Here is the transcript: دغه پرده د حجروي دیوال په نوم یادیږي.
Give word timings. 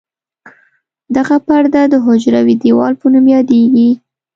دغه 1.15 1.35
پرده 1.47 1.81
د 1.89 1.95
حجروي 2.05 2.55
دیوال 2.63 2.93
په 3.01 3.05
نوم 3.13 3.25
یادیږي. 3.35 3.89